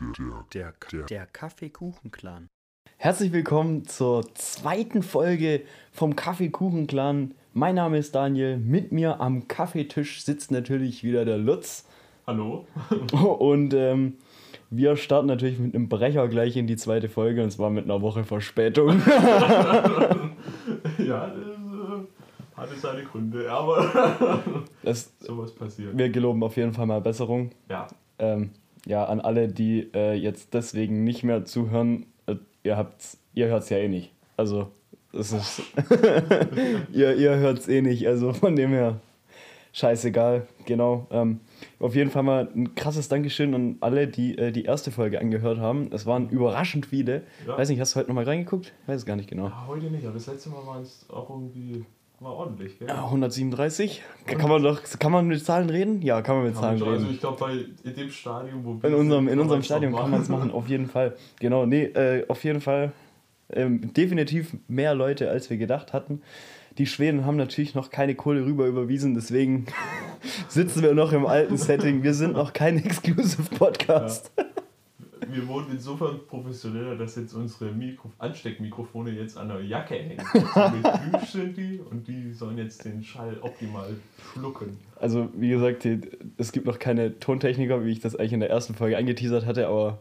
[0.00, 2.46] Der, der, der Kaffeekuchen-Clan.
[2.96, 5.60] Herzlich willkommen zur zweiten Folge
[5.92, 7.34] vom Kaffeekuchen-Clan.
[7.52, 8.56] Mein Name ist Daniel.
[8.56, 11.84] Mit mir am Kaffeetisch sitzt natürlich wieder der Lutz.
[12.26, 12.66] Hallo.
[13.12, 14.14] Und ähm,
[14.70, 18.00] wir starten natürlich mit einem Brecher gleich in die zweite Folge und zwar mit einer
[18.00, 19.02] Woche Verspätung.
[20.98, 22.06] ja, das äh,
[22.56, 25.98] hatte seine Gründe, aber Das, sowas passiert.
[25.98, 27.50] wir geloben auf jeden Fall mal Besserung.
[27.68, 27.86] Ja,
[28.18, 28.52] Ähm,
[28.86, 33.68] ja, an alle, die äh, jetzt deswegen nicht mehr zuhören, äh, ihr habt's, ihr hört's
[33.70, 34.12] ja eh nicht.
[34.36, 34.68] Also,
[35.12, 35.62] es ist.
[36.92, 39.00] ihr ihr hört's eh nicht, also von dem her.
[39.72, 41.06] Scheißegal, genau.
[41.12, 41.40] Ähm,
[41.78, 45.58] auf jeden Fall mal ein krasses Dankeschön an alle, die äh, die erste Folge angehört
[45.58, 45.90] haben.
[45.92, 47.22] Es waren überraschend viele.
[47.46, 47.56] Ja.
[47.56, 48.72] Weiß nicht, hast du heute nochmal reingeguckt?
[48.86, 49.46] Weiß es gar nicht genau.
[49.46, 51.84] ja, heute nicht, aber das letzte Mal war es auch irgendwie
[52.20, 52.88] war ordentlich, gell?
[52.88, 54.02] Ja, 137?
[54.26, 56.02] Kann man doch, kann man mit Zahlen reden?
[56.02, 57.02] Ja, kann man mit Kann Zahlen man schon- reden.
[57.04, 60.10] also ich glaube, bei in dem Stadium, wo wir In unserem, in unserem Stadion kann
[60.10, 61.16] man es machen, auf jeden Fall.
[61.40, 62.92] Genau, nee, äh, auf jeden Fall
[63.52, 66.22] ähm, definitiv mehr Leute, als wir gedacht hatten.
[66.78, 69.66] Die Schweden haben natürlich noch keine Kohle rüber überwiesen, deswegen
[70.48, 72.02] sitzen wir noch im alten Setting.
[72.02, 74.30] Wir sind noch kein Exclusive Podcast.
[75.32, 80.18] Wir wurden insofern professioneller, dass jetzt unsere Mikro Ansteckmikrofone jetzt an der Jacke hängen.
[80.54, 83.96] Also mit die und die sollen jetzt den Schall optimal
[84.32, 84.78] schlucken.
[84.96, 85.86] Also, wie gesagt,
[86.36, 89.66] es gibt noch keine Tontechniker, wie ich das eigentlich in der ersten Folge angeteasert hatte,
[89.66, 90.00] aber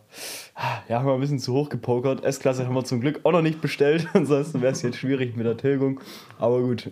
[0.55, 2.23] ah, ja, haben wir ein bisschen zu hoch gepokert.
[2.23, 5.45] S-Klasse haben wir zum Glück auch noch nicht bestellt, ansonsten wäre es jetzt schwierig mit
[5.45, 6.02] der Tilgung.
[6.38, 6.89] Aber gut,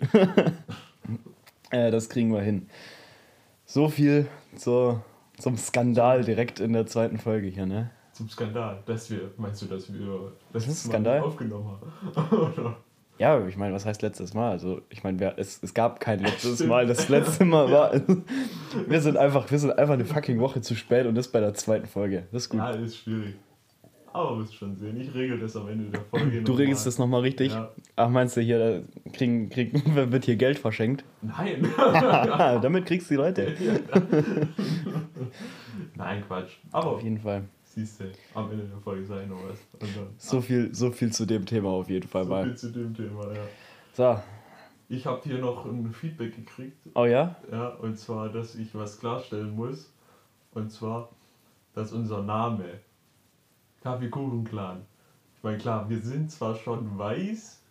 [1.70, 2.68] äh, das kriegen wir hin.
[3.66, 5.04] So viel zur,
[5.38, 7.90] zum Skandal direkt in der zweiten Folge hier, ne?
[8.18, 11.20] Zum Skandal, dass wir, meinst du, dass wir das ist ein Skandal?
[11.20, 11.78] aufgenommen
[12.14, 12.74] haben?
[13.18, 14.52] Ja, ich meine, was heißt letztes Mal?
[14.52, 16.64] Also, ich meine, es, es gab kein letztes.
[16.64, 16.86] Mal.
[16.86, 17.92] Das letzte Mal war.
[18.86, 21.52] Wir sind, einfach, wir sind einfach eine fucking Woche zu spät und das bei der
[21.54, 22.28] zweiten Folge.
[22.30, 22.60] Das ist gut.
[22.60, 23.34] Ja, ist schwierig.
[24.12, 25.00] Aber wirst schon sehen.
[25.00, 26.42] Ich regel das am Ende der Folge.
[26.42, 27.52] Du regelst das nochmal richtig?
[27.52, 27.72] Ja.
[27.96, 31.04] Ach, meinst du hier, kriegen, kriegen, wird hier Geld verschenkt?
[31.20, 31.68] Nein.
[31.76, 33.52] Damit kriegst du die Leute.
[35.96, 36.52] Nein, Quatsch.
[36.70, 37.44] Aber Auf jeden Fall.
[37.78, 39.58] Siehst du, am Ende der Folge ich noch was.
[40.18, 42.44] So viel, so viel zu dem Thema auf jeden Fall so mal.
[42.44, 43.44] viel zu dem Thema, ja.
[43.92, 44.20] So,
[44.88, 46.76] Ich habe hier noch ein Feedback gekriegt.
[46.94, 47.36] oh ja?
[47.50, 49.92] Ja, und zwar, dass ich was klarstellen muss.
[50.52, 51.10] Und zwar,
[51.74, 52.64] dass unser Name
[53.82, 54.84] Kaffeekuchen-Clan.
[55.36, 57.62] Ich meine, klar, wir sind zwar schon weiß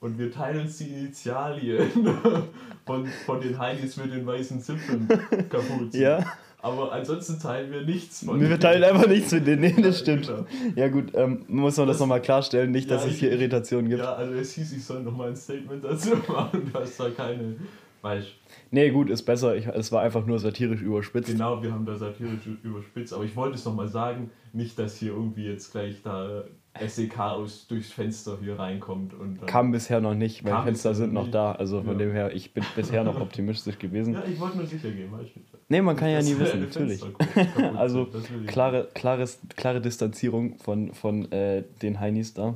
[0.00, 1.88] und wir teilen uns die Initialien
[2.86, 5.06] von, von den Heinis mit den weißen Zipfeln
[5.48, 5.94] kaputt.
[5.94, 6.24] Ja?
[6.60, 9.60] Aber ansonsten teilen wir nichts von Wir teilen einfach nichts mit denen.
[9.60, 10.26] Nee, das stimmt.
[10.26, 10.44] Genau.
[10.74, 13.88] Ja, gut, ähm, muss man das Das- nochmal klarstellen, nicht, dass Ja, es hier Irritationen
[13.88, 14.00] gibt.
[14.02, 17.56] Ja, also es hieß, ich soll nochmal ein Statement dazu machen, dass da keine.
[18.02, 18.28] Weißt
[18.70, 19.56] Nee, gut, ist besser.
[19.56, 21.28] Ich, es war einfach nur satirisch überspitzt.
[21.30, 25.12] Genau, wir haben da satirisch überspitzt, aber ich wollte es nochmal sagen, nicht, dass hier
[25.12, 26.44] irgendwie jetzt gleich da
[26.86, 31.22] SEK aus, durchs Fenster hier reinkommt und Kam bisher noch nicht, meine Fenster sind noch
[31.22, 31.34] nicht.
[31.34, 31.52] da.
[31.52, 31.98] Also von Ja.
[31.98, 34.14] dem her, ich bin bisher noch optimistisch gewesen.
[34.14, 35.40] Ja, ich wollte nur sicher gehen, weißt du.
[35.70, 37.04] Nee, man kann ja nie wissen, natürlich.
[37.76, 38.08] Also
[38.40, 42.54] ich klare, klares, klare Distanzierung von, von äh, den Heinis da.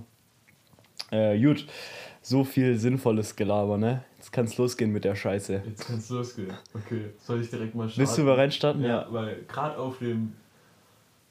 [1.10, 1.66] Äh, gut,
[2.22, 4.02] so viel sinnvolles Gelaber, ne?
[4.16, 5.62] Jetzt kann's losgehen mit der Scheiße.
[5.66, 6.52] Jetzt kann's losgehen.
[6.74, 8.00] Okay, soll ich direkt mal starten?
[8.00, 8.82] Willst du bereit starten?
[8.82, 10.32] Ja, weil gerade auf dem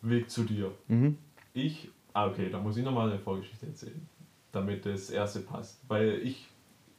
[0.04, 1.18] Weg zu dir, Mhm.
[1.54, 4.08] ich, ah okay, da muss ich nochmal eine Vorgeschichte erzählen,
[4.52, 5.80] damit das erste passt.
[5.88, 6.48] Weil ich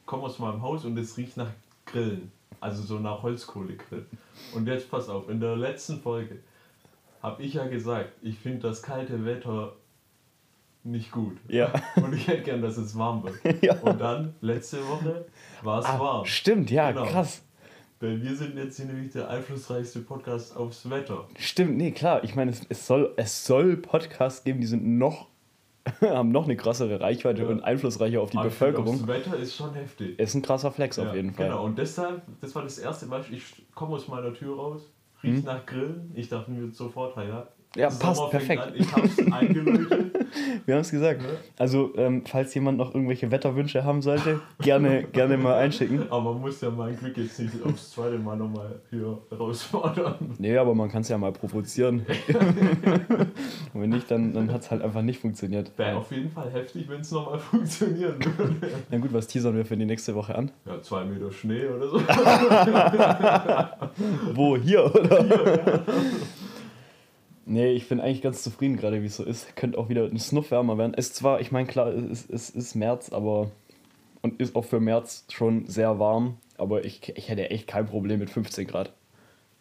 [0.06, 1.50] komme aus meinem Haus und es riecht nach
[1.86, 2.30] Grillen,
[2.60, 4.06] also so nach Holzkohlegrillen.
[4.54, 6.38] Und jetzt pass auf, in der letzten Folge
[7.22, 9.74] habe ich ja gesagt, ich finde das kalte Wetter
[10.84, 11.36] nicht gut.
[11.46, 11.72] Ja.
[11.96, 13.36] Und ich hätte gern, dass es warm wird.
[13.62, 13.78] Ja.
[13.80, 15.26] Und dann, letzte Woche,
[15.62, 16.24] war es Ah, warm.
[16.26, 17.06] stimmt, ja, Genau.
[17.06, 17.42] krass.
[18.02, 21.28] Weil wir sind jetzt hier nämlich der einflussreichste Podcast aufs Wetter.
[21.38, 22.24] Stimmt, nee, klar.
[22.24, 25.28] Ich meine, es, es, soll, es soll Podcasts geben, die sind noch,
[26.00, 27.48] haben noch eine krassere Reichweite Ja.
[27.48, 28.98] und einflussreicher auf die Aber Bevölkerung.
[28.98, 30.18] Das Wetter ist schon heftig.
[30.18, 31.46] Ist ein krasser Flex auf Ja, jeden Fall.
[31.46, 34.90] Genau, und deshalb, das war das erste Mal, ich komme aus meiner Tür raus,
[35.22, 36.10] riecht nach Grillen.
[36.16, 38.62] Ich dachte mir sofort, ja, Ja, passt, Sommer fängt perfekt.
[38.62, 38.74] An.
[38.74, 39.16] Ich hab's.
[40.66, 41.22] Wir haben es gesagt.
[41.22, 41.28] Ja.
[41.58, 46.04] Also, ähm, falls jemand noch irgendwelche Wetterwünsche haben sollte, gerne, gerne mal einschicken.
[46.10, 50.14] Aber man muss ja mein Glück jetzt nicht aufs zweite Mal nochmal hier herausfordern.
[50.38, 52.06] Nee, aber man kann es ja mal provozieren.
[53.74, 55.72] Und wenn nicht, dann, dann hat es halt einfach nicht funktioniert.
[55.76, 58.68] Wäre auf jeden Fall heftig, wenn es nochmal funktionieren würde.
[58.90, 60.50] Na gut, was teasern wir für die nächste Woche an?
[60.66, 62.00] Ja, zwei Meter Schnee oder so.
[64.34, 64.56] Wo?
[64.56, 65.82] Hier, oder?
[67.44, 69.56] Nee, ich bin eigentlich ganz zufrieden gerade, wie es so ist.
[69.56, 70.94] Könnte auch wieder ein Snuff wärmer werden.
[70.96, 73.50] Es ist zwar, ich meine, klar, es, es ist März, aber.
[74.22, 76.36] Und ist auch für März schon sehr warm.
[76.56, 78.92] Aber ich, ich hätte echt kein Problem mit 15 Grad.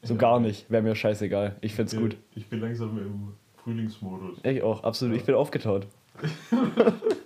[0.04, 0.20] So Ja.
[0.20, 0.70] gar nicht.
[0.70, 1.56] Wäre mir scheißegal.
[1.62, 2.16] Ich find's gut.
[2.36, 3.34] Ich bin langsam im
[3.64, 4.38] Frühlingsmodus.
[4.44, 5.18] Ich auch, absolut.
[5.18, 5.88] Ich bin aufgetaut.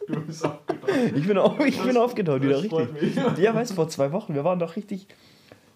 [0.07, 0.91] Du bist abgedacht.
[1.15, 3.01] Ich bin, auf, ich bin aufgetaut, wieder Das richtig.
[3.01, 3.39] mich.
[3.43, 5.07] Ja, weißt du, vor zwei Wochen, wir waren doch richtig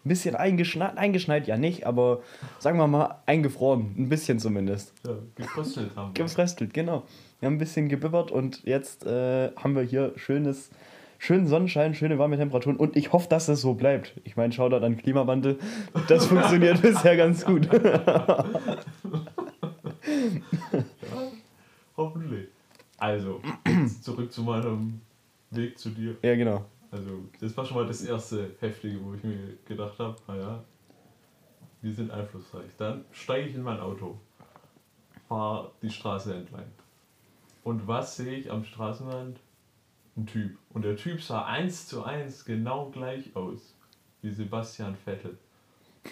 [0.06, 2.22] ein bisschen eingeschneit, eingeschneit, ja nicht, aber
[2.60, 4.94] sagen wir mal eingefroren, ein bisschen zumindest.
[5.06, 6.24] Ja, gefröstelt haben wir.
[6.24, 7.04] Gefröstelt, genau.
[7.40, 10.70] Wir haben ein bisschen gebibbert und jetzt äh, haben wir hier schönes,
[11.18, 14.14] schönen Sonnenschein, schöne warme Temperaturen und ich hoffe, dass das so bleibt.
[14.24, 15.60] Ich meine, schau da an Klimawandel,
[16.08, 17.68] das funktioniert bisher ganz gut.
[21.98, 22.48] Hoffentlich.
[22.98, 23.42] Also,
[24.02, 25.02] zurück zu meinem
[25.52, 26.16] Weg zu dir.
[26.22, 26.66] ja, genau.
[26.92, 30.64] Also, das war schon mal das erste Heftige, wo ich mir gedacht habe, naja,
[31.82, 32.72] wir sind einflussreich.
[32.78, 34.20] Dann steige ich in mein Auto,
[35.28, 36.66] fahre die Straße entlang.
[37.64, 39.40] Und was sehe ich am Straßenrand?
[40.18, 40.58] Ein Typ.
[40.72, 43.76] Und der Typ sah eins zu eins genau gleich aus
[44.22, 45.38] wie Sebastian Vettel.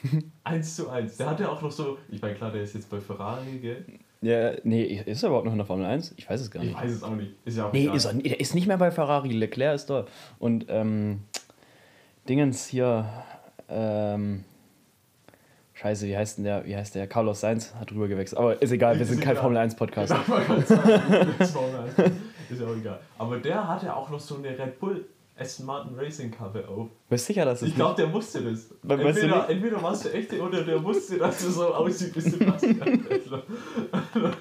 [0.44, 1.18] eins zu eins.
[1.18, 3.86] Der hatte auch noch so, ich meine, klar, der ist jetzt bei Ferrari, gell?
[4.22, 6.16] Ja, nee, ist er überhaupt noch in der Formel 1?
[6.18, 6.82] Ich weiß es gar Ich nicht.
[6.82, 7.34] weiß es auch nicht.
[7.46, 9.30] Ist ja auch Nee, ist er, er ist nicht mehr bei Ferrari.
[9.32, 10.06] Leclerc ist da.
[10.40, 11.20] Und ähm,
[12.28, 13.06] Dingens hier,
[13.70, 14.44] ähm,
[15.76, 16.66] Scheiße, wie heißt denn der?
[16.66, 17.06] Wie heißt der?
[17.06, 18.40] Carlos Sainz hat rüber gewechselt.
[18.40, 19.44] Aber ist egal, wir Ist sind kein egal.
[19.44, 20.12] Formel 1 Podcast.
[20.12, 20.58] Ich mir einfach-
[22.50, 23.00] ist ja auch egal.
[23.20, 25.06] Aber der hatte auch noch so eine Red Bull
[25.40, 26.88] Aston Martin Racing Kappe auf.
[27.10, 28.70] Bist du sicher, dass es Ich glaube, der wusste das.
[28.82, 29.50] We- weißt du Entweder, nicht?
[29.50, 33.44] entweder warst du echt oder der wusste, dass du so aussieht wie Sebastian Vettel.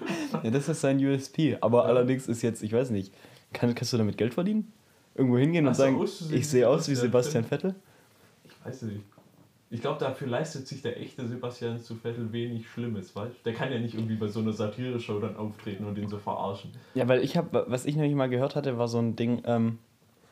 [0.42, 1.56] Ja, das ist sein USP.
[1.60, 3.12] Aber allerdings ist jetzt, ich weiß nicht,
[3.52, 4.72] kann, kannst du damit Geld verdienen?
[5.14, 7.74] Irgendwo hingehen und Also sagen, auszusehen ich sehe aus wie Sebastian Vettel?
[8.44, 9.00] Ich weiß nicht.
[9.68, 13.44] Ich glaube, dafür leistet sich der echte Sebastian zu Vettel wenig Schlimmes, weißt?
[13.44, 16.70] Der kann ja nicht irgendwie bei so einer Satire-Show dann auftreten und ihn so verarschen.
[16.94, 19.78] Ja, weil ich habe, was ich nämlich mal gehört hatte, war so ein Ding, ähm,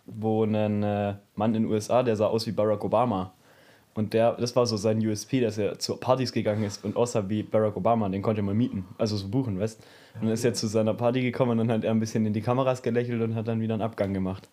[0.07, 3.33] wo ein äh, Mann in den USA, der sah aus wie Barack Obama.
[3.95, 7.29] Und der, das war so sein USP, dass er zu Partys gegangen ist und aussah
[7.29, 8.09] wie Barack Obama.
[8.09, 9.81] Den konnte man mieten, also so buchen, weißt
[10.15, 12.33] Und dann ist er zu seiner Party gekommen und dann hat er ein bisschen in
[12.33, 14.49] die Kameras gelächelt und hat dann wieder einen Abgang gemacht.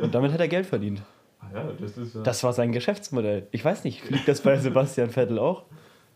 [0.00, 1.02] Und damit hat er Geld verdient.
[1.40, 2.22] Ah ja, das ist ja.
[2.22, 3.48] Das war sein Geschäftsmodell.
[3.50, 5.64] Ich weiß nicht, fliegt das bei Sebastian Vettel auch?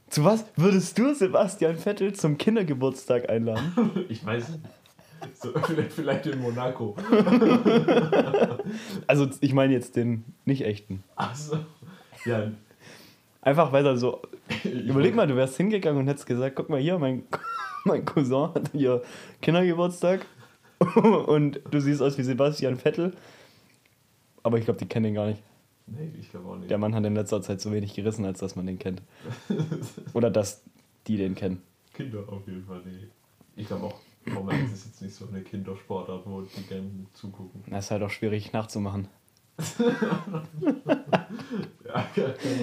[0.08, 4.04] Zu was würdest du Sebastian Vettel zum Kindergeburtstag einladen?
[4.08, 4.60] Ich weiß nicht.
[5.44, 6.96] So, vielleicht, vielleicht in Monaco.
[9.06, 11.04] Also ich meine jetzt den nicht echten.
[11.16, 11.58] Achso.
[12.24, 12.50] Ja,
[13.42, 14.22] Einfach weil er so.
[14.64, 17.24] ich Überleg mal, du wärst hingegangen und hättest gesagt: guck mal hier, mein,
[17.84, 19.02] mein Cousin hat hier
[19.42, 20.24] Kindergeburtstag
[21.26, 23.12] und du siehst aus wie Sebastian Vettel.
[24.42, 25.42] Aber ich glaube, die kennen ihn gar nicht.
[25.86, 26.70] Nee, ich glaube auch nicht.
[26.70, 29.02] Der Mann hat in letzter Zeit so wenig gerissen, als dass man den kennt.
[30.14, 30.62] Oder dass
[31.06, 31.60] die den kennen.
[31.92, 33.08] Kinder auf jeden Fall, nee.
[33.56, 34.00] Ich glaube auch,
[34.32, 37.62] Formel 1 ist jetzt nicht so eine Kindersportart, wo die gerne zugucken.
[37.68, 39.08] Das ist halt auch schwierig nachzumachen.
[41.84, 42.06] Ja,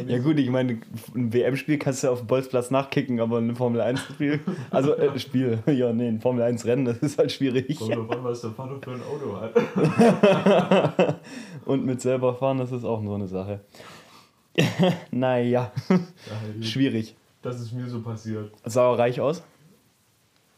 [0.07, 0.81] Ja gut, ich meine,
[1.15, 5.93] ein WM-Spiel kannst du auf dem Bolzplatz nachkicken, aber ein Formel-1-Spiel, also äh, Spiel, ja
[5.93, 7.77] nee, ein Formel-1-Rennen, das ist halt schwierig.
[7.77, 9.55] Kommt drauf an, was der Vater für ein Auto hat.
[11.65, 13.61] Und mit selber fahren, das ist auch so eine Sache.
[15.11, 16.01] naja, Ja,
[16.61, 17.15] schwierig.
[17.41, 18.51] Das ist mir so passiert.
[18.65, 19.43] Sah er reich aus?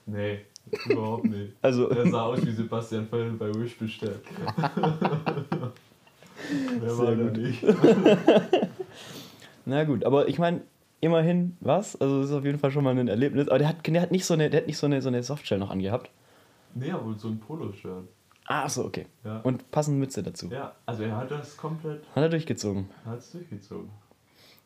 [0.05, 0.39] Nee,
[0.87, 1.53] überhaupt nicht.
[1.61, 4.21] Also, Der sah aus wie Sebastian Vettel bei Wish bestellt.
[6.79, 7.37] Wer war da gut.
[7.37, 7.63] nicht?
[9.65, 10.61] na gut, aber ich meine,
[10.99, 13.47] immerhin was, also das ist auf jeden Fall schon mal ein Erlebnis.
[13.47, 15.23] Aber der hat, der hat nicht so eine, der hat nicht so eine, so eine
[15.23, 16.09] Softshell noch angehabt.
[16.75, 18.07] Nee, aber so ein Poloshirt.
[18.45, 19.05] Ah, so, okay.
[19.23, 19.39] Ja.
[19.39, 20.49] Und passende Mütze dazu.
[20.51, 22.89] ja, also er hat das komplett, Hat er durchgezogen.
[23.05, 23.89] hat es durchgezogen.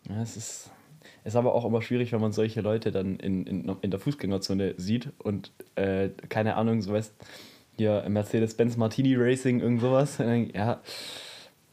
[0.10, 0.72] Ja, es ist,
[1.28, 4.76] ist aber auch immer schwierig, wenn man solche Leute dann in, in, in der Fußgängerzone
[4.78, 7.14] sieht und äh, keine Ahnung, so weißt,
[7.78, 10.18] hier Mercedes-Benz Martini Racing, irgend sowas.
[10.18, 10.82] Dann, Ja,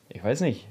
[0.08, 0.68] ich weiß nicht.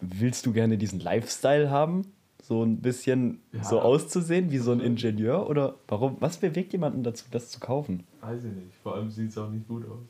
[0.00, 2.12] Willst du gerne diesen Lifestyle haben?
[2.42, 3.64] So ein bisschen Ja.
[3.64, 5.48] so auszusehen wie so ein Ingenieur?
[5.48, 6.16] Oder warum?
[6.20, 8.04] Was bewegt jemanden dazu, das zu kaufen?
[8.20, 8.74] Weiß ich nicht.
[8.82, 10.06] Vor allem sieht es auch nicht gut aus.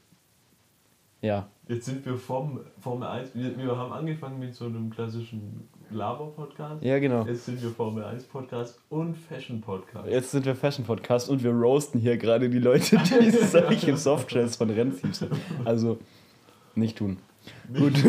[1.22, 1.48] Ja.
[1.68, 3.34] Jetzt sind wir vom Formel 1.
[3.34, 6.84] Wir, wir haben angefangen mit so einem klassischen Laber-Podcast.
[6.84, 7.24] Ja, genau.
[7.24, 10.08] Jetzt sind wir Formel 1 Podcast und Fashion Podcast.
[10.08, 14.56] Jetzt sind wir Fashion Podcast und wir roasten hier gerade die Leute, die solche Softshells
[14.56, 15.32] von Rennteams sind.
[15.64, 15.98] Also
[16.74, 17.16] nicht tun.
[17.72, 17.94] Gut.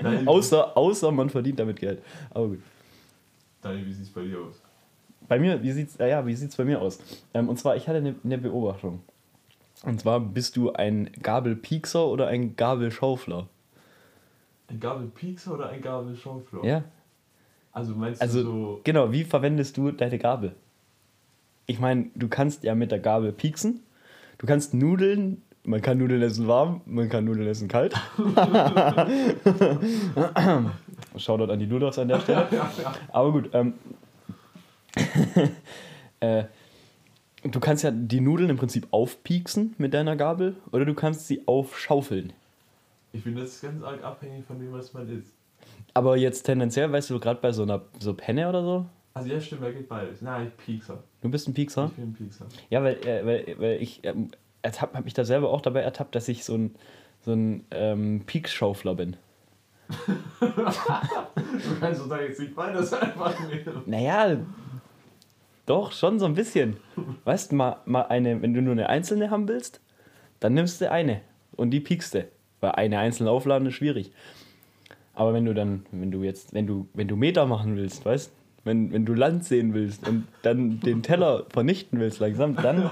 [0.00, 2.02] Nein, außer, außer man verdient damit Geld.
[2.30, 2.60] Aber gut.
[3.60, 4.62] Daniel, wie sieht es bei dir aus?
[5.26, 6.98] Bei mir, wie sieht's, ja, ja, wie sieht's bei mir aus?
[7.34, 9.02] Ähm, und zwar, ich hatte eine, eine Beobachtung.
[9.84, 13.46] Und zwar, bist du ein Gabelpiekser oder ein Gabelschaufler?
[14.68, 16.64] Ein Gabelpiekser oder ein Gabelschaufler?
[16.64, 16.84] Ja.
[17.72, 18.80] Also meinst Also, du so.
[18.84, 20.54] genau, wie verwendest du deine Gabel?
[21.66, 23.80] Ich meine, du kannst ja mit der Gabel pieksen.
[24.38, 27.94] Du kannst Nudeln, man kann Nudeln essen warm, man kann Nudeln essen kalt.
[31.16, 32.48] Shoutout an die Ludolfs an der Stelle.
[33.12, 33.74] Aber gut, ähm,
[36.20, 36.44] äh,
[37.44, 41.42] du kannst ja die Nudeln im Prinzip aufpieksen mit deiner Gabel oder du kannst sie
[41.46, 42.32] aufschaufeln.
[43.12, 45.34] Ich finde, das ist ganz arg abhängig von dem, was man isst.
[45.94, 49.40] Aber jetzt tendenziell, weißt du, gerade bei so einer so Penne oder so, Also ja,
[49.40, 50.20] stimmt, da geht beides.
[50.22, 51.02] Nein, ich Piekser.
[51.22, 51.86] du bist ein Piekser.
[51.86, 52.46] Ich bin ein Piekser.
[52.70, 54.30] Ja, weil, äh, weil, weil ich ähm,
[54.62, 56.74] ertapp, hab mich da selber auch dabei ertappt, dass ich so ein,
[57.24, 59.16] so ein ähm, Piekschaufler bin.
[60.40, 63.82] Du kannst doch da jetzt nicht beides einfach nehmen.
[63.86, 64.36] Naja,
[65.68, 66.76] doch, schon so ein bisschen.
[67.24, 69.80] Weißt du, mal, mal eine, wenn du nur eine einzelne haben willst,
[70.40, 71.20] dann nimmst du eine
[71.56, 72.28] und die piekst du.
[72.60, 74.12] Weil eine einzelne aufladen ist schwierig.
[75.14, 78.32] Aber wenn du dann, wenn du jetzt, wenn du, wenn du Meter machen willst, weißt
[78.64, 82.90] wenn, wenn du Land sehen willst und dann den Teller vernichten willst langsam, dann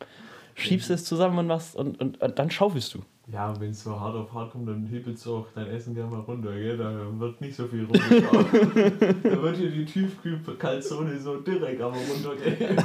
[0.54, 3.02] schiebst du es zusammen und machst und, und, und dann schaufelst du.
[3.32, 6.12] Ja, wenn es so hart auf hart kommt, dann hebelst du auch dein Essen gerne
[6.12, 6.76] mal runter, gell?
[6.76, 8.46] Da wird nicht so viel runtergeschaut.
[9.24, 12.76] da wird hier die Tiefkühlkalzone so direkt aber runtergehen.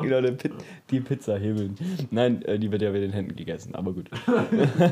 [0.00, 0.50] genau, die, Pi
[0.90, 1.76] die Pizza hebeln.
[2.10, 4.10] Nein, äh, die wird ja mit den Händen gegessen, aber gut.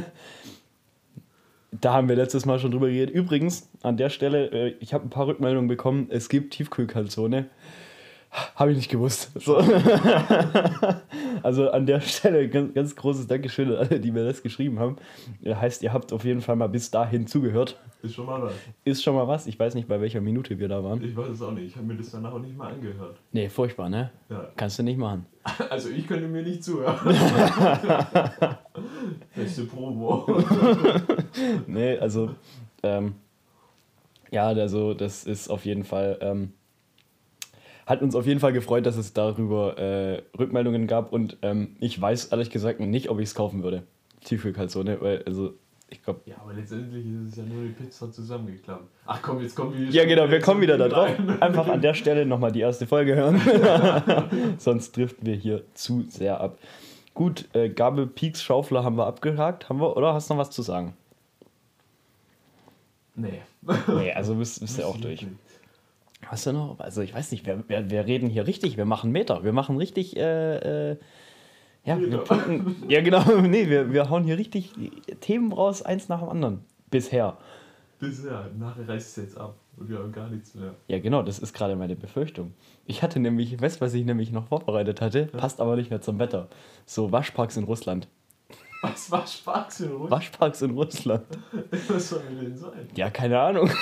[1.73, 3.13] da haben wir letztes Mal schon drüber geredet.
[3.13, 7.47] Übrigens, an der Stelle, äh, ich habe ein paar Rückmeldungen bekommen, es gibt Tiefkühlkalzone.
[8.57, 9.31] Habe ich nicht gewusst.
[9.37, 9.57] So.
[11.43, 14.97] also an der Stelle ganz, ganz großes Dankeschön an alle, die mir das geschrieben haben.
[15.45, 17.79] Heißt, ihr habt auf jeden Fall mal bis dahin zugehört.
[18.03, 18.53] Ist schon mal was.
[18.85, 19.47] Ist schon mal was.
[19.47, 21.03] Ich weiß nicht, bei welcher Minute wir da waren.
[21.03, 21.67] Ich weiß es auch nicht.
[21.67, 23.19] Ich habe mir das danach auch nicht mal angehört.
[23.31, 24.11] Nee, furchtbar, ne?
[24.29, 24.49] Ja.
[24.57, 25.27] Kannst du nicht machen.
[25.69, 26.97] Also ich könnte mir nicht zuhören.
[29.37, 30.27] Beste Promo.
[31.67, 32.31] Nee, also,
[32.83, 33.15] ähm,
[34.31, 36.55] ja, also das ist auf jeden Fall, ähm,
[37.87, 42.01] hat uns auf jeden Fall gefreut, dass es darüber äh, Rückmeldungen gab und ähm, ich
[42.01, 43.83] weiß ehrlich gesagt nicht, ob ich es kaufen würde.
[44.25, 45.55] Tiefkühlkalzone, weil, also,
[45.91, 48.85] ich glaube, Ja, aber letztendlich ist es ja nur die Pizza zusammengeklappt.
[49.07, 51.11] Ach komm, jetzt kommen wir Ja, genau, wir kommen wieder da drauf.
[51.41, 53.41] Einfach an der Stelle nochmal die erste Folge hören.
[54.59, 56.59] Sonst driften wir hier zu sehr ab.
[57.13, 60.51] Gut, äh, Gabel, Peaks, Schaufler haben wir abgehakt, haben wir, oder hast du noch was
[60.51, 60.95] zu sagen?
[63.15, 63.43] Nee.
[63.87, 65.25] Nee, also bist, bist du auch durch.
[66.27, 66.79] Hast du noch?
[66.81, 69.77] Also ich weiß nicht, wir, wir, wir reden hier richtig, wir machen Meter, wir machen
[69.77, 70.97] richtig, äh, äh,
[71.85, 74.73] ja, wir punkten, ja genau, nee, wir, wir hauen hier richtig
[75.21, 76.65] Themen raus, eins nach dem anderen.
[76.91, 77.37] Bisher.
[77.99, 80.75] Bisher, nachher reißt es jetzt ab und wir haben gar nichts mehr.
[80.89, 82.55] Ja genau, das ist gerade meine Befürchtung.
[82.87, 85.27] Ich hatte nämlich, weißt du, was ich nämlich noch vorbereitet hatte?
[85.27, 86.49] Passt aber nicht mehr zum Wetter.
[86.87, 88.09] So Waschparks in Russland.
[88.85, 90.11] Was war Spaß in Ruhe?
[90.11, 91.25] Waschparks in Russland.
[91.89, 92.87] Was soll denn denn sein?
[92.95, 93.69] Ja, keine Ahnung.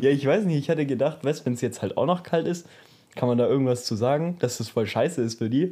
[0.00, 2.46] ja, ich weiß nicht, ich hatte gedacht, weißt wenn es jetzt halt auch noch kalt
[2.46, 2.68] ist,
[3.14, 5.70] kann man da irgendwas zu sagen, dass das voll scheiße ist für die.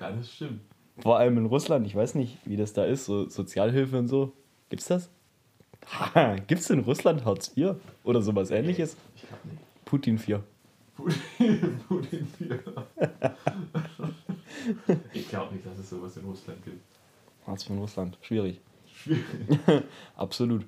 [0.00, 0.60] Ja, das stimmt.
[0.98, 4.32] Vor allem in Russland, ich weiß nicht, wie das da ist, so Sozialhilfe und so.
[4.68, 5.10] Gibt's das?
[6.46, 7.74] Gibt's in Russland Hartz IV
[8.04, 8.96] oder sowas ähnliches?
[9.16, 9.84] Ich glaube nicht.
[9.84, 10.44] Putin 4.
[10.96, 12.60] Putin, Putin 4.
[15.12, 16.80] ich glaube nicht, dass es sowas in Russland gibt.
[17.46, 18.60] Hartz in Russland, schwierig.
[18.92, 19.24] Schwierig.
[20.16, 20.66] Absolut.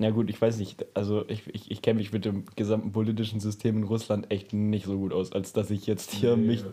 [0.00, 3.40] Na gut, ich weiß nicht, also ich, ich, ich kenne mich mit dem gesamten politischen
[3.40, 6.60] System in Russland echt nicht so gut aus, als dass ich jetzt hier Nee, mich
[6.60, 6.66] äh,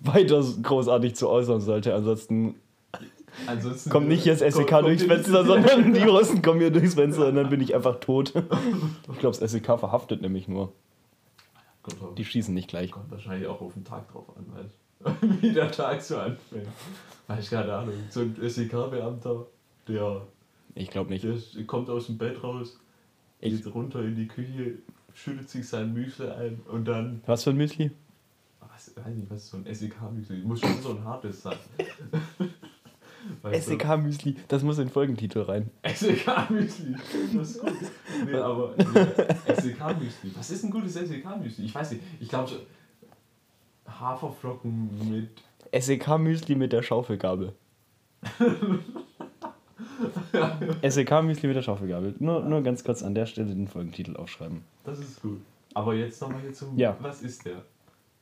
[0.00, 1.94] weiter großartig zu äußern sollte.
[1.94, 2.56] Ansonsten
[3.46, 6.94] Ansonsten kommt nicht hier das SEK kommt durchs Fenster, sondern die Russen kommen hier durchs
[6.94, 8.32] Fenster und dann bin ich einfach tot.
[9.12, 10.72] Ich glaube, das SEK verhaftet nämlich nur.
[12.16, 12.90] Die schießen nicht gleich.
[12.90, 14.83] kommt wahrscheinlich auch auf den Tag drauf an, weißt du?
[15.40, 16.66] Wie der Tag so anfängt.
[17.26, 17.94] Weiß ich keine Ahnung.
[18.10, 19.46] So ein SEK-Beamter,
[19.88, 20.22] der,
[20.74, 21.24] Ich glaube nicht.
[21.24, 22.78] der kommt aus dem Bett raus,
[23.40, 24.78] Ich- geht runter in die Küche,
[25.14, 27.90] schüttet sich sein Müsli ein und dann Was für ein Müsli?
[28.60, 30.38] Was, weiß nicht, was ist so ein SEK-Müsli?
[30.42, 31.56] Muss schon so ein hartes sein.
[33.42, 33.72] Weißt du?
[33.72, 35.70] SEK-Müsli, das muss in den Folgentitel rein.
[35.86, 36.94] SEK-Müsli.
[37.34, 37.72] Das ist gut.
[38.26, 40.32] Nee, aber nee, SEK-Müsli.
[40.36, 41.64] Was ist ein gutes SEK-Müsli?
[41.66, 42.02] Ich weiß nicht.
[42.20, 42.50] Ich glaube
[44.04, 45.30] Haferflocken mit.
[45.72, 47.54] SEK-Müsli mit der Schaufelgabel.
[50.82, 52.14] SEK-Müsli mit der Schaufelgabel.
[52.18, 54.62] Nur, nur ganz kurz an der Stelle den Folgentitel aufschreiben.
[54.84, 55.40] Das ist gut.
[55.72, 56.78] Aber jetzt nochmal hier zum.
[56.78, 56.96] Ja.
[57.00, 57.62] Was ist der?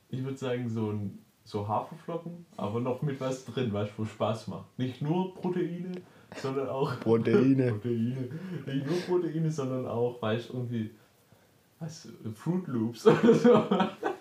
[0.09, 1.19] Ich würde sagen, so ein.
[1.45, 4.79] So Haferflocken, aber noch mit was drin, du, wo Spaß macht.
[4.79, 5.91] Nicht nur Proteine,
[6.37, 6.97] sondern auch.
[7.01, 7.73] Proteine.
[7.73, 8.29] Proteine.
[8.65, 10.91] Nicht nur Proteine, sondern auch, weißt irgendwie.
[11.81, 12.07] Was?
[12.33, 13.61] Fruit Loops oder so.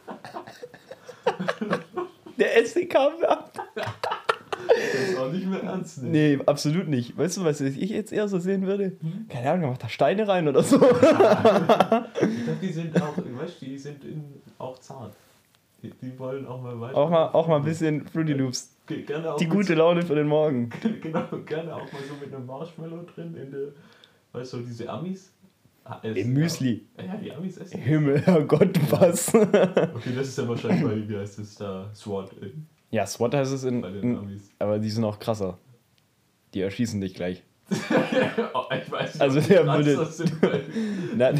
[2.39, 3.61] Der SEK-Beamte.
[3.75, 6.13] Das ist auch nicht mehr ernst nehmen.
[6.13, 7.17] Nee, absolut nicht.
[7.19, 8.93] Weißt du, was ich jetzt eher so sehen würde?
[9.29, 10.77] Keine Ahnung, macht da Steine rein oder so.
[10.81, 14.25] Ich glaube, die sind auch, weißt du, die sind in,
[14.59, 15.15] auch zart.
[15.83, 16.97] Die, die wollen auch mal weiter.
[16.97, 18.71] Auch mal, auch mal ein bisschen Fruity Loops.
[18.87, 20.71] Ge- Gerne auch Die gute Laune für den Morgen.
[21.03, 23.61] Genau, gerne auch mal so mit einem Marshmallow drin in der,
[24.33, 25.32] weißt du, diese Amis.
[26.03, 26.87] Essen, Im Müsli.
[26.97, 27.81] Ja, ja die Amis essen.
[27.81, 29.35] Himmel, oh Gott, was?
[29.35, 33.53] Okay, das ist ja wahrscheinlich bei, wie heißt das da, SWAT in, ja, SWAT heißt
[33.53, 34.17] es in, bei den in.
[34.19, 34.51] Amis.
[34.59, 35.59] Aber die sind auch krasser.
[36.55, 37.43] Die erschießen dich gleich.
[37.71, 40.07] oh, ich weiß nicht, Also der würde-
[41.17, 41.33] Na,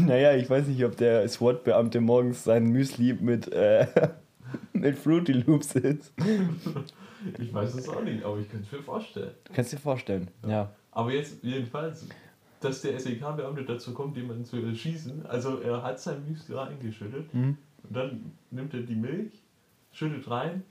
[0.00, 3.86] naja, ich weiß nicht, ob der SWAT-Beamte morgens sein Müsli mit, äh,
[4.72, 6.12] mit Fruity Loops isst.
[7.38, 9.30] Ich weiß es auch nicht, aber ich könnte es mir vorstellen.
[9.44, 10.28] Du kannst dir vorstellen.
[10.46, 10.72] Ja.
[10.90, 12.08] Aber jetzt jedenfalls,
[12.64, 15.26] dass der SEK-Beamte dazu kommt, jemanden zu erschießen.
[15.26, 17.56] Also er hat sein Müsli reingeschüttet Mhm.
[17.82, 19.32] und dann nimmt er die Milch,
[19.92, 20.62] schüttet rein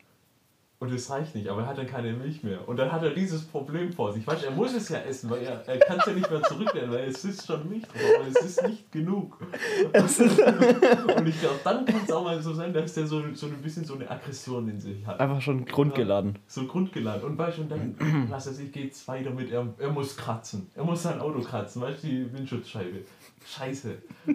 [0.81, 2.67] und es reicht nicht, aber er hat dann keine Milch mehr.
[2.67, 4.25] Und dann hat er dieses Problem vor sich.
[4.25, 6.41] Weißt du, er muss es ja essen, weil er, er kann es ja nicht mehr
[6.41, 9.37] zurücknehmen, weil es ist schon Milch drauf, aber es ist nicht genug.
[9.93, 13.61] Und ich glaube, dann kann es auch mal so sein, dass der so, so ein
[13.61, 15.19] bisschen so eine Aggression in sich hat.
[15.19, 16.39] Einfach schon grundgeladen.
[16.47, 17.25] So grundgeladen.
[17.25, 17.95] Und weißt du, und dann,
[18.31, 20.67] was weiß ich, geht's weiter mit, er, er muss kratzen.
[20.73, 23.01] Er muss sein Auto kratzen, weißt du, die Windschutzscheibe.
[23.45, 24.01] Scheiße.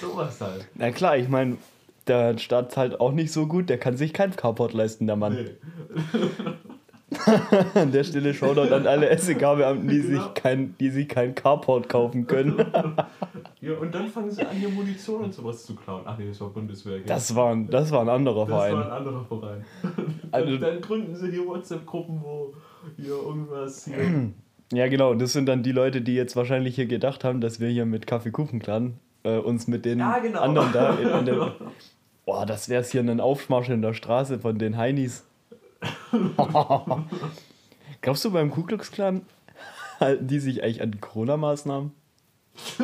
[0.00, 0.66] Sowas halt.
[0.74, 1.58] Na klar, ich meine,
[2.08, 5.34] der Staat halt auch nicht so gut, der kann sich kein Carport leisten, der Mann.
[5.34, 5.50] Nee.
[7.74, 10.22] An der Stelle Shoutout an alle SEK-Beamten, die, Genau.
[10.24, 12.56] sich kein, die sich kein Carport kaufen können.
[13.60, 16.02] Ja, und dann fangen sie an, hier Munition und sowas zu klauen.
[16.04, 16.98] Ach nee, das war Bundeswehr.
[16.98, 17.06] gell?
[17.08, 18.90] Das war ein, das war ein anderer das war ein Verein.
[18.92, 19.64] anderer Verein.
[20.30, 22.54] Also- dann, dann gründen sie hier WhatsApp-Gruppen, wo
[22.96, 23.96] hier irgendwas hier.
[24.72, 25.14] Ja, genau.
[25.14, 28.06] Das sind dann die Leute, die jetzt wahrscheinlich hier gedacht haben, dass wir hier mit
[28.06, 30.40] Kaffeekuchenclan äh, uns mit den Ja, genau.
[30.42, 31.52] anderen da in, in der.
[32.28, 35.24] Boah, das wäre hier ein Aufmarsch in der Straße von den Heinis.
[38.02, 39.22] Glaubst du, beim Ku Klux Klan
[39.98, 41.90] halten die sich eigentlich an die Corona-Maßnahmen?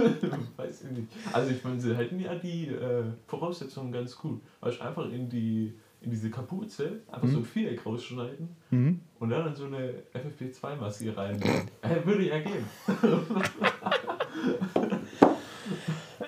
[0.56, 1.08] Weiß ich nicht.
[1.34, 4.40] Also ich meine, sie halten ja die äh, Voraussetzungen ganz gut.
[4.62, 9.00] Weißt du, einfach in die in diese Kapuze einfach so ein Viereck rausschneiden Mhm.
[9.18, 11.38] und dann in so eine FFP2-Maske rein.
[11.82, 12.64] äh, würde ja gehen.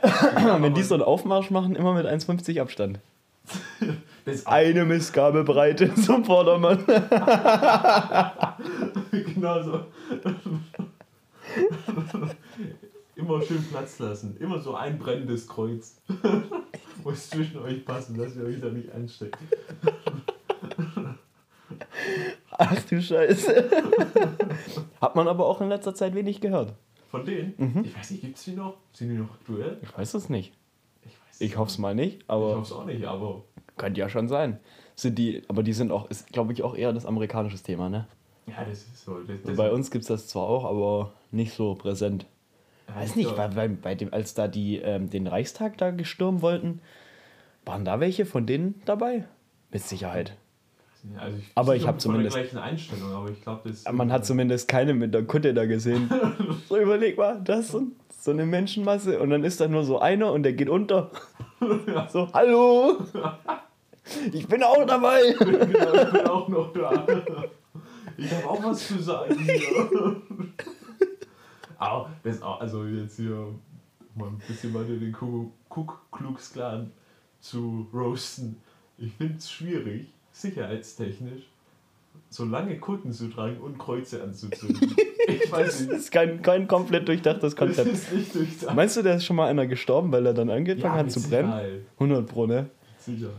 [0.07, 3.01] Wenn die so einen Aufmarsch machen, immer mit 1,50 Abstand.
[4.27, 6.85] Das Eine Missgabebreite zum Vordermann.
[9.13, 9.85] genau so.
[13.15, 14.37] Immer schön Platz lassen.
[14.41, 15.99] Immer so ein brennendes Kreuz.
[17.05, 19.39] Muss zwischen euch passen, dass ihr euch da nicht ansteckt.
[22.51, 23.71] Ach du Scheiße.
[25.01, 26.75] Hat man aber auch in letzter Zeit wenig gehört.
[27.17, 28.77] Von denen, ich weiß nicht, gibt es die noch?
[28.93, 29.79] Sind die noch aktuell?
[29.83, 30.53] Ich weiß es nicht.
[31.05, 33.45] Ich weiß Ich hoffe es mal nicht, Ich aber hoffe es auch nicht, aber
[33.77, 34.59] könnte ja schon sein.
[34.95, 38.07] Sind die, aber die sind auch, ist glaube ich auch eher das amerikanische Thema, ne?
[38.47, 39.19] ja, das ist so.
[39.21, 42.27] Das, das Bei uns gibt es das zwar auch, aber nicht so präsent.
[42.89, 45.91] Ja, Weiß ich nicht, weil bei, bei dem, als da die ähm, den Reichstag da
[45.91, 46.81] gestürmt wollten,
[47.65, 49.25] waren da welche von denen dabei?
[49.73, 50.37] Mit Sicherheit.
[51.19, 53.85] Also ich, Aber ich sind hab von der zumindest- gleichen Einstellung, aber ich glaube, das.
[53.93, 56.11] Man hat zumindest keine mit der Kutte da gesehen.
[56.69, 57.79] So überleg mal, das ist
[58.21, 61.11] so, eine Menschenmasse und dann ist da nur so einer und der geht unter.
[62.13, 62.99] So, hallo!
[64.33, 65.21] Ich bin auch dabei!
[65.39, 65.63] genau,
[66.03, 67.07] ich bin auch noch da.
[68.17, 70.23] Ich habe auch was zu sagen hier.
[71.79, 73.55] Aber das also jetzt hier
[74.15, 76.91] mal ein bisschen weiter den Ku- Ku Klux Klan
[77.41, 78.57] zu roasten.
[78.99, 80.09] Ich finde es schwierig,
[80.41, 81.45] sicherheitstechnisch,
[82.31, 84.95] so lange Kutten zu tragen und Kreuze anzuzünden.
[85.29, 85.91] Ich weiß Das nicht.
[85.93, 87.89] ist kein, kein komplett durchdachtes Das Konzept.
[87.93, 88.77] ist nicht durchdacht.
[88.77, 91.21] Meinst du, da ist schon mal einer gestorben, weil er dann angefangen hat mit zu
[91.29, 91.51] brennen?
[91.51, 91.81] Sicherheit.
[91.99, 92.71] 100 Pro, ne?
[93.01, 93.35] Sicherheit.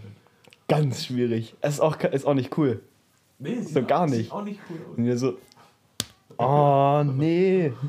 [0.67, 1.55] Ganz schwierig.
[1.61, 2.81] Ist auch, ist auch nicht cool.
[3.39, 4.23] Nee, sieht So gar auch, nicht.
[4.23, 4.97] Sieht auch nicht cool aus.
[4.97, 5.37] Und wir so,
[6.37, 7.71] oh nee.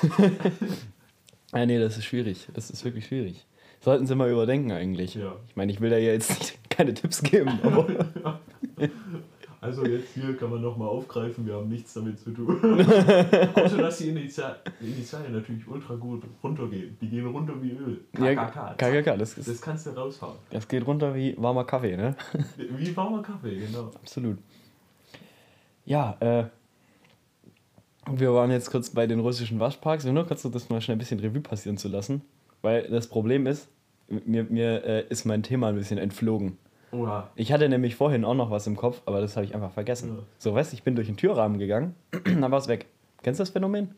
[1.52, 2.46] ah nee, das ist schwierig.
[2.54, 3.44] Das ist wirklich schwierig.
[3.80, 5.14] Sollten sie mal überdenken eigentlich.
[5.14, 5.36] Ja.
[5.48, 7.86] Ich meine, ich will da ja jetzt nicht, keine Tipps geben, aber
[9.60, 12.60] Also jetzt hier kann man nochmal aufgreifen, wir haben nichts damit zu tun.
[13.54, 16.96] Außer dass die Initial Initialien natürlich ultra gut runtergehen.
[17.00, 18.00] Die gehen runter wie Öl.
[18.12, 18.74] KKK.
[18.76, 20.36] KKK, das, ist, Das kannst du raushauen.
[20.50, 22.14] das geht runter wie warmer Kaffee, ne?
[22.56, 23.90] Wie warmer Kaffee, genau.
[23.96, 24.38] Absolut.
[25.84, 26.44] Ja, äh,
[28.12, 30.04] wir waren jetzt kurz bei den russischen Waschparks.
[30.04, 32.22] Nur kurz so das mal schnell ein bisschen Revue passieren zu lassen.
[32.62, 33.68] Weil das Problem ist,
[34.08, 36.58] mir, mir äh, ist mein Thema ein bisschen entflogen.
[36.90, 37.30] Oha.
[37.36, 40.16] Ich hatte nämlich vorhin auch noch was im Kopf, aber das habe ich einfach vergessen.
[40.16, 40.22] Ja.
[40.38, 41.94] So, weißt du, ich bin durch den Türrahmen gegangen,
[42.24, 42.86] dann war es weg.
[43.22, 43.94] Kennst du das Phänomen?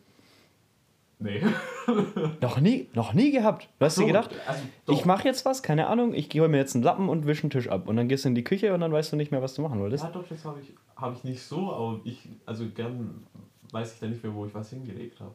[1.23, 1.42] Nee.
[2.40, 3.68] Noch nie, noch nie gehabt.
[3.79, 6.57] Du hast dir So, gedacht, also, ich mache jetzt was, keine Ahnung, ich hole mir
[6.57, 7.88] jetzt einen Lappen und wische einen Tisch ab.
[7.88, 9.61] Und dann gehst du in die Küche und dann weißt du nicht mehr, was du
[9.61, 10.05] machen wolltest.
[10.05, 13.27] Ja, doch, das habe ich, hab ich nicht so, aber ich, also gern
[13.73, 15.35] weiß ich dann nicht mehr, wo ich was hingelegt habe.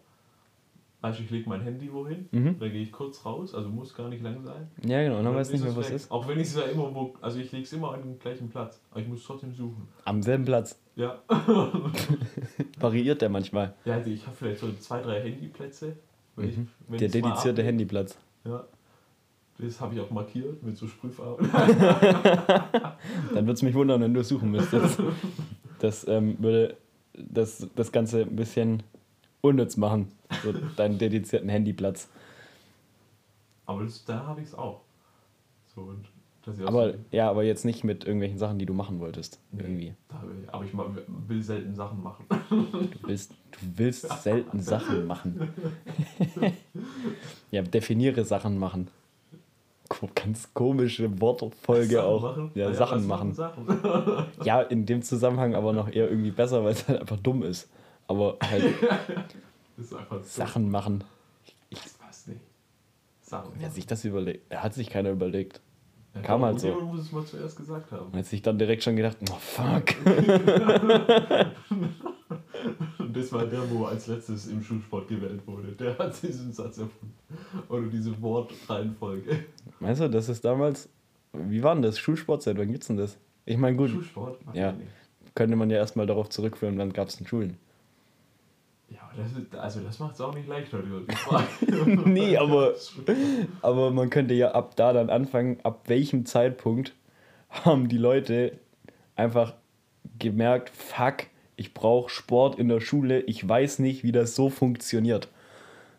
[1.06, 2.58] Also ich lege mein Handy wohin, Mhm.
[2.60, 4.68] dann gehe ich kurz raus, also muss gar nicht lang sein.
[4.84, 5.96] Ja, genau, und dann weißt du nicht mehr, es wo es weg.
[5.98, 6.10] ist.
[6.10, 8.50] Auch wenn ich es ja immer wo, also ich lege es immer an den gleichen
[8.50, 9.88] Platz, aber ich muss trotzdem suchen.
[10.06, 10.80] Am selben Platz.
[10.96, 11.20] Ja.
[12.80, 13.76] Variiert der manchmal.
[13.86, 15.96] Ja, also ich habe vielleicht so zwei, drei Handyplätze.
[16.36, 17.62] Wenn ich, wenn Der dedizierte.
[17.64, 18.18] Handyplatz.
[18.44, 18.66] Ja.
[19.60, 21.50] Das habe ich auch markiert mit so Sprühfarben.
[21.52, 25.00] Dann würde es mich wundern, wenn du es suchen müsstest.
[25.80, 26.76] Das ähm, würde
[27.14, 28.82] das, das Ganze ein bisschen
[29.46, 30.12] unnütz machen,
[30.44, 32.10] so deinen dedizierten Handyplatz.
[33.66, 34.82] Aber das, da habe ich es auch.
[35.74, 36.06] So, und
[36.68, 39.40] Aber so, ja, aber jetzt nicht mit irgendwelchen Sachen, die du machen wolltest.
[39.52, 39.62] Nee.
[39.62, 39.94] Irgendwie.
[40.44, 40.72] ich, aber ich
[41.28, 42.26] will selten Sachen machen.
[42.50, 45.50] Du willst, du willst selten Sachen machen.
[47.52, 48.90] ja, definiere Sachen machen.
[50.16, 52.22] Ganz komische Wortfolge Sachen auch.
[52.22, 52.52] machen?
[52.56, 53.34] Ja, Ah Sachen machen.
[53.34, 53.68] Sachen?
[54.44, 57.70] Ja, in dem Zusammenhang aber noch eher irgendwie besser, weil es halt einfach dumm ist.
[58.08, 58.64] Aber halt
[59.78, 59.94] ist.
[60.36, 61.04] Sachen machen.
[61.72, 62.42] Das passt nicht.
[63.22, 65.62] Sachen Wer sich das überlegt, er hat sich keiner überlegt.
[66.14, 66.72] Ja, kam halt so.
[66.82, 68.06] Muss es mal zuerst gesagt haben.
[68.08, 69.84] Und hat sich dann direkt schon gedacht, oh fuck.
[73.00, 75.74] Und das war der, wo als letztes im Schulsport gewählt wurde.
[75.74, 77.14] Der hat diesen Satz erfunden.
[77.68, 79.46] Oder diese Wortreihenfolge.
[79.80, 80.88] Meinst du, das ist damals,
[81.34, 82.00] wie war denn das?
[82.00, 83.18] Schulsport, seit wann gibt's denn das?
[83.46, 84.46] Ich meine, gut, Schulsport?
[84.48, 84.74] Weiß Ja.
[85.26, 87.58] ich könnte man ja erstmal darauf zurückführen, wann gab es denn Schulen?
[88.90, 91.46] Ja, aber das ist, also das macht es auch nicht leichter, die Frage.
[92.10, 92.74] Nee, aber-
[93.62, 96.94] Aber man könnte ja ab da dann anfangen, ab welchem Zeitpunkt
[97.50, 98.60] haben die Leute
[99.16, 99.54] einfach
[100.20, 105.30] gemerkt, fuck, ich brauche Sport in der Schule, ich weiß nicht, wie das so funktioniert.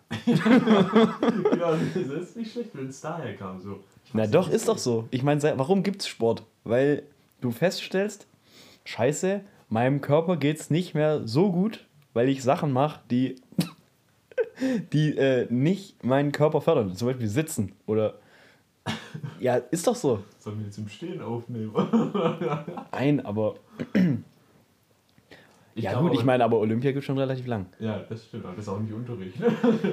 [0.27, 3.61] ja, das ist nicht schlecht, wenn es daher kam.
[3.61, 3.81] So.
[4.13, 5.09] Na doch, ist doch so.
[5.11, 6.43] Ich meine, warum gibt's Sport?
[6.65, 7.03] Weil
[7.41, 8.27] du feststellst,
[8.85, 11.85] scheiße, meinem Körper geht's nicht mehr so gut,
[12.17, 13.37] weil ich Sachen mache, die,
[14.95, 16.95] die äh, nicht meinen Körper fördern.
[16.97, 18.15] Zum Beispiel sitzen oder...
[19.39, 20.23] Ja, ist doch so.
[20.39, 21.75] Sollen wir jetzt im Stehen aufnehmen?
[22.91, 23.57] Ein, aber...
[25.75, 27.67] Ich ja gut, ich meine, aber Olympia gibt schon relativ lang.
[27.81, 29.37] Ja, das stimmt, aber das ist auch nicht Unterricht.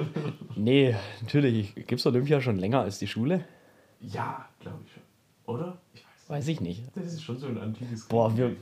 [0.56, 1.74] Nee, natürlich.
[1.74, 3.44] Gibt's Olympia schon länger als die Schule?
[4.00, 5.02] ja, glaube ich schon.
[5.54, 5.76] Oder?
[5.92, 6.84] Ich weiß Weiß ich nicht.
[6.94, 8.56] Das ist schon so ein antikes Boah, wir-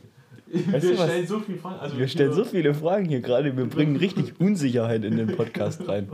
[0.53, 1.05] Wir Weißt was?
[1.09, 1.81] stellen so viele Fragen.
[1.81, 3.57] Also Wir stellen so hier- viele Fragen hier gerade.
[3.57, 6.09] Wir bringen richtig Unsicherheit in den Podcast rein.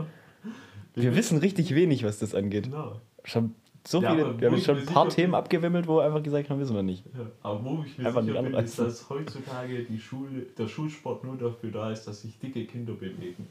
[0.95, 2.65] Wir wissen richtig wenig, was das angeht.
[2.65, 2.99] Genau.
[3.25, 3.53] Schon
[3.87, 6.59] so Ja, viele, wir haben schon ein paar Themen abgewimmelt, wo wir einfach gesagt haben,
[6.59, 7.03] wissen wir nicht.
[7.17, 11.23] Ja, aber wo ich mir Einfach sicher bin, ist, dass heutzutage die Schule, der Schulsport
[11.23, 13.47] nur dafür da ist, dass sich dicke Kinder bewegen.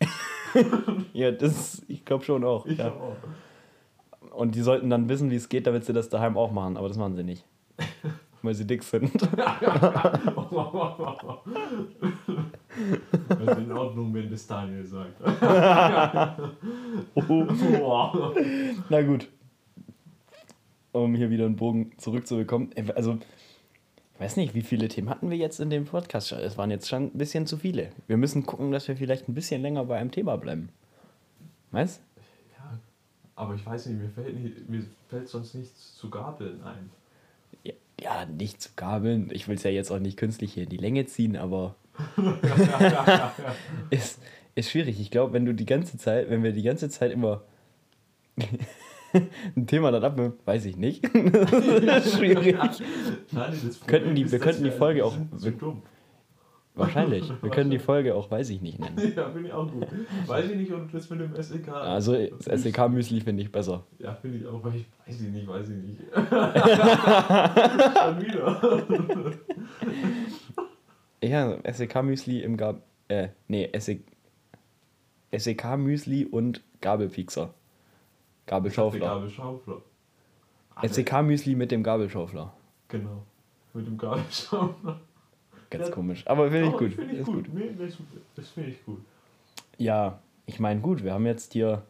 [1.12, 2.66] Ja, das, ich glaube schon auch.
[2.66, 2.88] Ich Ja.
[2.92, 3.16] auch.
[4.36, 6.76] Und die sollten dann wissen, wie es geht, damit sie das daheim auch machen.
[6.76, 7.44] Aber das machen sie nicht.
[8.42, 9.12] Weil sie dick sind.
[13.28, 15.20] Das ist in Ordnung, wenn das Daniel sagt.
[17.14, 18.34] Oh.
[18.88, 19.28] Na gut.
[20.92, 22.70] Um hier wieder einen Bogen zurückzubekommen.
[22.76, 23.18] Äh, Also,
[24.14, 26.32] ich weiß nicht, wie viele Themen hatten wir jetzt in dem Podcast?
[26.32, 27.90] Es waren jetzt schon ein bisschen zu viele.
[28.06, 30.68] Wir müssen gucken, dass wir vielleicht ein bisschen länger bei einem Thema bleiben.
[31.72, 32.00] Weißt
[32.58, 32.78] Ja,
[33.36, 36.90] aber ich weiß nicht, mir fällt, nicht, mir fällt sonst nichts zu Gabeln ein.
[38.02, 39.28] Ja, nicht zu gabeln.
[39.32, 41.74] Ich will es ja jetzt auch nicht künstlich hier in die Länge ziehen, aber
[43.90, 44.20] ist,
[44.54, 45.00] ist schwierig.
[45.00, 47.42] Ich glaube, wenn du die ganze Zeit, wenn wir die ganze Zeit immer
[49.56, 51.04] ein Thema dann abnehmen, weiß ich nicht.
[51.84, 52.56] das ist schwierig.
[53.32, 55.16] Nein, das Könnten die- wir könnten die Folge auch-
[55.58, 55.82] dumm.
[56.80, 57.30] Wahrscheinlich.
[57.42, 58.96] Wir können die Folge auch, weiß ich nicht nennen.
[59.16, 59.86] Ja, finde ich auch gut.
[60.26, 61.68] Weiß ich nicht, ob das mit dem SEK.
[61.68, 63.84] Also das SEK-Müsli finde ich besser.
[63.98, 66.00] Ja, finde ich auch, weil ich weiß ich nicht, weiß ich nicht.
[66.14, 66.22] Schon
[68.22, 69.32] wieder.
[71.22, 72.82] Ja, SEK-Müsli im Gab...
[73.08, 74.02] Äh, nee, SEK...
[75.36, 77.52] SEK-Müsli und Gabelpiekser.
[78.46, 79.00] Gabelschaufler.
[79.00, 79.82] Gabelschaufler.
[80.82, 82.54] SEK-Müsli mit dem Gabelschaufler.
[82.88, 83.22] Genau.
[83.74, 85.00] Mit dem Gabelschaufler.
[85.70, 85.94] Ganz Ja.
[85.94, 86.26] komisch.
[86.26, 86.92] Aber finde ich Oh, gut.
[86.94, 87.46] Finde ich gut.
[88.36, 88.98] Das, finde ich gut.
[89.78, 91.82] Ja, ich meine, gut, wir haben jetzt hier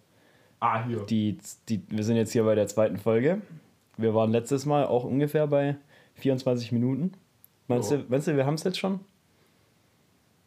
[0.60, 0.98] Ah, hier.
[1.06, 1.38] die,
[1.68, 1.82] die.
[1.88, 3.40] Wir sind jetzt hier bei der zweiten Folge.
[3.96, 5.76] Wir waren letztes Mal auch ungefähr bei
[6.16, 7.12] 24 Minuten.
[7.68, 7.96] Meinst, Ja.
[7.98, 9.00] du, meinst du, wir haben es jetzt schon?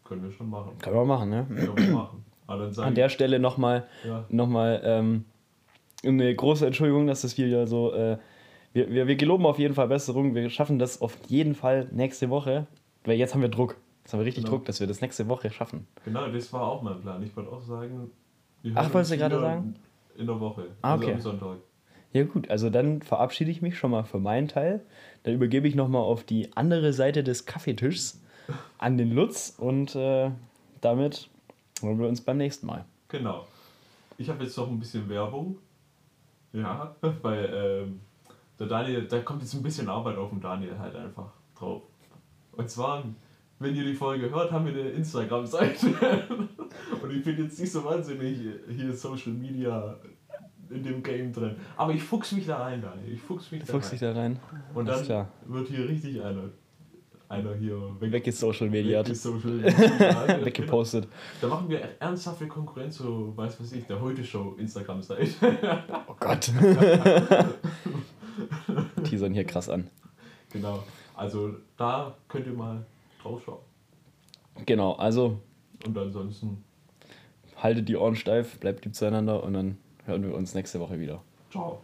[0.03, 0.77] Können wir schon machen.
[0.79, 1.45] Können wir machen, ne?
[1.47, 2.25] Können wir machen.
[2.71, 4.25] Sag An der Stelle nochmal ja.
[4.29, 5.25] noch mal, ähm,
[6.05, 7.93] eine große Entschuldigung, dass das wieder so.
[7.93, 8.17] Äh,
[8.73, 10.35] wir, wir, wir geloben auf jeden Fall Besserung.
[10.35, 12.67] Wir schaffen das auf jeden Fall nächste Woche.
[13.05, 13.75] Weil jetzt haben wir Druck.
[14.03, 14.57] Jetzt haben wir richtig Genau.
[14.57, 15.87] Druck, dass wir das nächste Woche schaffen.
[16.05, 17.21] Genau, das war auch mein Plan.
[17.23, 18.11] Ich wollte auch sagen.
[18.61, 19.75] wir Ach, wolltest du gerade sagen?
[20.17, 20.67] In der Woche.
[20.81, 21.13] Ah, Also okay.
[21.15, 21.57] am Sonntag.
[22.11, 24.81] Ja gut, also dann verabschiede ich mich schon mal für meinen Teil.
[25.23, 28.21] Dann übergebe ich nochmal auf die andere Seite des Kaffeetischs
[28.77, 30.29] an den Lutz und äh,
[30.81, 31.29] damit
[31.81, 32.85] hören wir uns beim nächsten Mal.
[33.07, 33.47] Genau.
[34.19, 35.57] Ich habe jetzt noch ein bisschen Werbung.
[36.51, 37.99] Ja, weil ähm,
[38.59, 41.81] der Daniel, da kommt jetzt ein bisschen Arbeit auf den Daniel halt einfach drauf.
[42.55, 43.03] Und zwar
[43.63, 45.87] wenn ihr die Folge hört, haben wir eine Instagram-Seite.
[47.01, 48.37] Und ich bin jetzt nicht so wahnsinnig
[48.69, 49.97] hier Social Media
[50.69, 51.55] in dem Game drin.
[51.77, 53.13] Aber ich fuchs mich da rein, Daniel.
[53.13, 53.99] Ich fuchs mich da Fuchs rein.
[54.01, 54.39] da rein.
[54.73, 55.29] Und Alles dann klar.
[55.45, 56.49] wird hier richtig einer,
[57.29, 58.99] einer hier weg, Weg ist Social Media.
[58.99, 59.71] weg ist Social Media.
[60.45, 61.07] Weggepostet.
[61.39, 65.83] Da machen wir ernsthafte Konkurrenz zu, weiß was ich, der Heute-Show Instagram-Seite.
[66.07, 66.51] Oh Gott.
[69.03, 69.89] Teasern hier krass an.
[70.51, 70.83] genau.
[71.23, 72.85] Also da könnt ihr mal
[73.21, 73.59] drauf schauen.
[74.65, 75.39] Genau, also
[75.85, 76.63] Und ansonsten,
[77.57, 81.21] haltet die Ohren steif, bleibt lieb zueinander und dann hören wir uns nächste Woche wieder.
[81.49, 81.79] ciao.